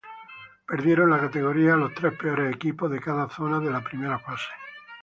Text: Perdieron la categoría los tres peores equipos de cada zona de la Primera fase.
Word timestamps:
Perdieron 0.65 1.11
la 1.11 1.19
categoría 1.19 1.75
los 1.75 1.93
tres 1.93 2.17
peores 2.17 2.55
equipos 2.55 2.89
de 2.89 2.99
cada 2.99 3.29
zona 3.29 3.59
de 3.59 3.69
la 3.69 3.83
Primera 3.83 4.17
fase. 4.17 4.47